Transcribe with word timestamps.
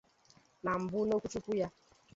Na 0.63 0.71
mbụ 0.81 0.99
n'okwuchukwu 1.05 1.51
ya 1.61 1.67